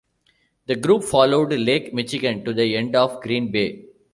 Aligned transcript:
The 0.65 0.75
group 0.75 1.03
followed 1.03 1.53
Lake 1.53 1.93
Michigan 1.93 2.43
to 2.45 2.53
the 2.55 2.75
end 2.75 2.95
of 2.95 3.21
Green 3.21 3.51
Bay. 3.51 3.85